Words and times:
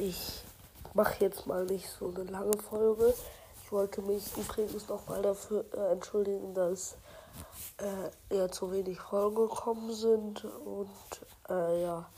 Ich 0.00 0.44
mache 0.94 1.24
jetzt 1.24 1.46
mal 1.46 1.64
nicht 1.64 1.88
so 1.90 2.12
eine 2.14 2.24
lange 2.30 2.56
Folge. 2.58 3.12
Ich 3.64 3.72
wollte 3.72 4.00
mich 4.00 4.24
übrigens 4.36 4.88
noch 4.88 5.06
mal 5.08 5.20
dafür 5.22 5.64
äh, 5.74 5.92
entschuldigen, 5.92 6.54
dass 6.54 6.96
äh, 7.78 8.34
eher 8.34 8.50
zu 8.50 8.70
wenig 8.70 9.00
Folgen 9.00 9.36
gekommen 9.36 9.92
sind. 9.92 10.44
Und 10.44 10.88
äh, 11.48 11.82
ja, 11.82 12.08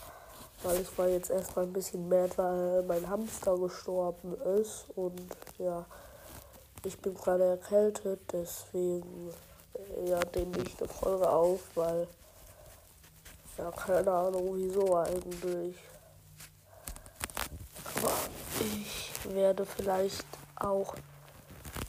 weil 0.62 0.80
ich 0.82 0.98
war 0.98 1.08
jetzt 1.08 1.30
erstmal 1.30 1.64
ein 1.64 1.72
bisschen 1.72 2.06
mad, 2.08 2.36
weil 2.36 2.82
mein 2.82 3.08
Hamster 3.08 3.56
gestorben 3.56 4.34
ist. 4.60 4.84
Und 4.94 5.20
ja, 5.58 5.86
ich 6.84 6.98
bin 7.00 7.14
gerade 7.14 7.44
erkältet, 7.44 8.20
deswegen 8.30 9.30
äh, 9.74 10.10
ja, 10.10 10.20
nehme 10.34 10.58
ich 10.58 10.78
eine 10.78 10.88
Folge 10.88 11.30
auf, 11.30 11.60
weil 11.74 12.06
ja, 13.56 13.70
keine 13.70 14.12
Ahnung 14.12 14.50
wieso 14.54 14.96
eigentlich. 14.96 15.76
Aber 18.02 18.12
ich 18.60 19.10
werde 19.34 19.66
vielleicht 19.66 20.24
auch 20.56 20.94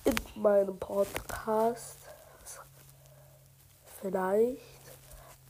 in 0.03 0.15
meinem 0.41 0.77
Podcast 0.77 1.97
vielleicht 4.01 4.61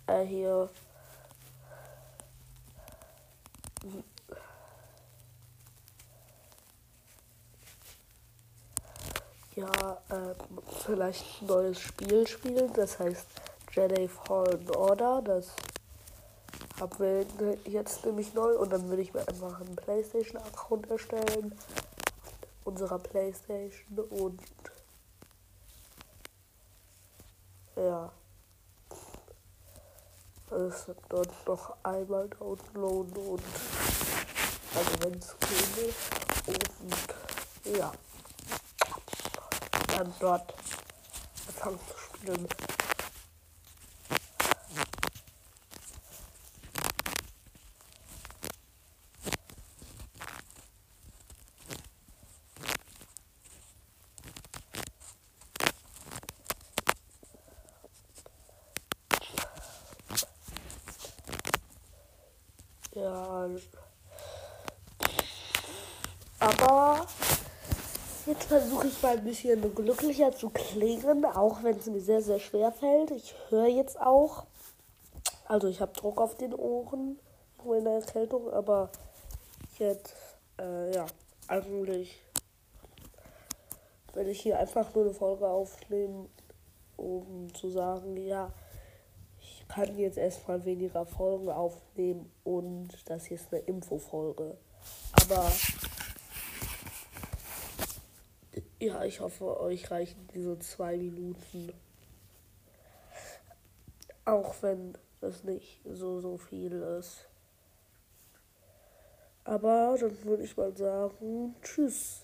äh, 0.08 0.24
hier 0.24 0.70
ja 9.56 9.98
äh, 10.10 10.36
vielleicht 10.84 11.42
ein 11.42 11.46
neues 11.48 11.80
Spiel 11.80 12.28
spielen, 12.28 12.72
das 12.74 13.00
heißt 13.00 13.26
Jedi 13.72 14.08
Fallen 14.08 14.70
Order, 14.76 15.22
das 15.24 15.48
wir 17.00 17.26
jetzt 17.66 18.06
nämlich 18.06 18.34
neu 18.34 18.58
und 18.58 18.72
dann 18.72 18.90
würde 18.90 19.02
ich 19.02 19.14
mir 19.14 19.28
einfach 19.28 19.60
einen 19.60 19.76
PlayStation-Account 19.76 20.90
erstellen. 20.90 21.56
Unserer 22.64 23.00
PlayStation 23.00 24.00
und 24.10 24.40
ja. 27.76 28.12
Es 30.50 30.88
dort 31.08 31.48
noch 31.48 31.76
einmal 31.84 32.28
downloaden 32.30 33.16
und 33.16 33.44
also 34.76 34.92
wenn 35.00 35.14
es 35.18 35.36
geht 35.40 35.96
und 36.48 37.78
ja 37.78 37.92
dann 40.02 40.14
dort 40.20 40.54
anfangen 41.48 41.80
zu 41.88 41.98
spielen. 41.98 42.48
Ja. 62.94 63.50
Aber 66.40 67.06
jetzt 68.26 68.44
versuche 68.46 68.88
ich 68.88 69.02
mal 69.02 69.18
ein 69.18 69.24
bisschen 69.24 69.76
glücklicher 69.76 70.32
zu 70.32 70.50
klingen, 70.50 71.24
auch 71.26 71.64
wenn 71.64 71.78
es 71.78 71.86
mir 71.86 72.02
sehr, 72.02 72.22
sehr 72.22 72.40
schwer 72.40 72.72
fällt. 72.72 73.12
Ich 73.12 73.36
höre 73.50 73.68
jetzt 73.68 74.00
auch. 74.00 74.46
Also 75.46 75.68
ich 75.68 75.82
habe 75.82 75.94
Druck 75.94 76.20
auf 76.20 76.36
den 76.36 76.54
Ohren 76.54 77.20
in 77.64 77.84
der 77.84 77.94
Erkältung, 77.94 78.52
aber 78.52 78.90
jetzt, 79.78 80.16
äh, 80.60 80.96
ja, 80.96 81.06
eigentlich 81.48 82.20
werde 84.14 84.32
ich 84.32 84.42
hier 84.42 84.58
einfach 84.58 84.94
nur 84.96 85.06
eine 85.06 85.14
Folge 85.14 85.48
aufnehmen, 85.48 86.30
um 86.98 87.54
zu 87.54 87.70
sagen, 87.70 88.18
ja, 88.18 88.52
kann 89.74 89.98
jetzt 89.98 90.18
erstmal 90.18 90.66
weniger 90.66 91.06
Folgen 91.06 91.50
aufnehmen 91.50 92.30
und 92.44 92.90
das 93.06 93.26
hier 93.26 93.36
ist 93.36 93.54
eine 93.54 93.62
Infofolge. 93.62 94.58
Aber 95.22 95.50
ja, 98.80 99.06
ich 99.06 99.22
hoffe, 99.22 99.60
euch 99.62 99.90
reichen 99.90 100.28
diese 100.34 100.60
zwei 100.60 100.98
Minuten. 100.98 101.72
Auch 104.26 104.56
wenn 104.62 104.98
das 105.22 105.46
nicht 105.46 105.80
so, 105.86 106.20
so 106.20 106.38
viel 106.38 106.74
ist. 107.00 107.30
Aber 109.46 109.96
dann 110.00 110.24
würde 110.26 110.44
ich 110.44 110.58
mal 110.58 110.76
sagen, 110.76 111.56
tschüss. 111.62 112.24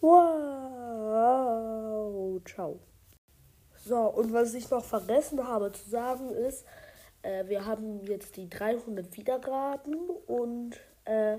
Wow, 0.00 1.20
ciao. 2.44 2.80
So, 3.86 3.98
und 3.98 4.32
was 4.32 4.54
ich 4.54 4.70
noch 4.70 4.82
vergessen 4.82 5.46
habe 5.46 5.70
zu 5.70 5.90
sagen 5.90 6.30
ist, 6.30 6.64
äh, 7.20 7.46
wir 7.48 7.66
haben 7.66 8.02
jetzt 8.06 8.34
die 8.38 8.48
300 8.48 9.14
Wiedergaben 9.14 10.08
und 10.26 10.80
äh, 11.04 11.36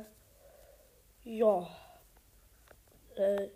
ja, 1.23 1.67
äh, 3.15 3.47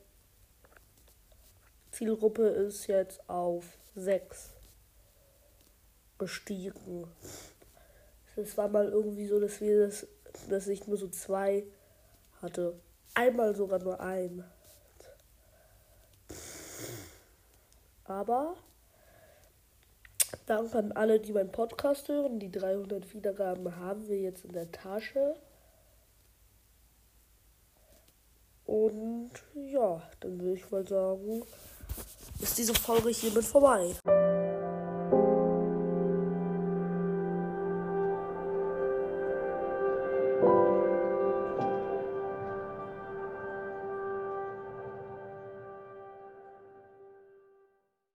Zielgruppe 1.91 2.47
ist 2.47 2.87
jetzt 2.87 3.29
auf 3.29 3.77
6 3.93 4.53
gestiegen. 6.17 7.05
Es 8.35 8.57
war 8.57 8.69
mal 8.69 8.87
irgendwie 8.87 9.27
so, 9.27 9.39
dass 9.39 9.61
wir 9.61 9.85
das, 9.85 10.07
dass 10.49 10.67
ich 10.67 10.87
nur 10.87 10.97
so 10.97 11.09
zwei 11.09 11.63
hatte. 12.41 12.79
Einmal 13.13 13.55
sogar 13.55 13.77
nur 13.77 13.99
ein. 13.99 14.43
Aber 18.05 18.55
Danke 20.45 20.77
an 20.77 20.91
alle, 20.91 21.19
die 21.19 21.33
meinen 21.33 21.51
Podcast 21.51 22.07
hören. 22.07 22.39
Die 22.39 22.51
300 22.51 23.13
Wiedergaben 23.13 23.75
haben 23.77 24.07
wir 24.07 24.19
jetzt 24.19 24.45
in 24.45 24.53
der 24.53 24.71
Tasche. 24.71 25.35
Und 28.65 29.31
ja, 29.55 30.01
dann 30.19 30.39
würde 30.39 30.59
ich 30.59 30.69
mal 30.69 30.87
sagen, 30.87 31.43
ist 32.39 32.57
diese 32.57 32.73
Folge 32.75 33.09
hiermit 33.09 33.43
vorbei. 33.43 33.95